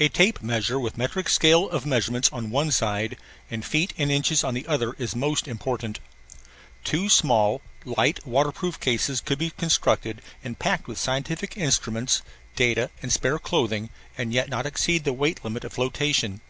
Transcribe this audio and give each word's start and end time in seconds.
A 0.00 0.08
tape 0.08 0.42
measure 0.42 0.76
with 0.80 0.98
metric 0.98 1.28
scale 1.28 1.70
of 1.70 1.86
measurements 1.86 2.28
on 2.32 2.50
one 2.50 2.72
side 2.72 3.16
and 3.48 3.64
feet 3.64 3.92
and 3.96 4.10
inches 4.10 4.42
on 4.42 4.54
the 4.54 4.66
other 4.66 4.94
is 4.94 5.14
most 5.14 5.46
important. 5.46 6.00
Two 6.82 7.08
small, 7.08 7.62
light 7.84 8.26
waterproof 8.26 8.80
cases 8.80 9.20
could 9.20 9.38
be 9.38 9.50
constructed 9.50 10.20
and 10.42 10.58
packed 10.58 10.88
with 10.88 10.98
scientific 10.98 11.56
instruments, 11.56 12.22
data, 12.56 12.90
and 13.00 13.12
spare 13.12 13.38
clothing 13.38 13.90
and 14.18 14.32
yet 14.32 14.48
not 14.48 14.66
exceed 14.66 15.04
the 15.04 15.12
weight 15.12 15.44
limit 15.44 15.62
of 15.62 15.74
flotation. 15.74 16.40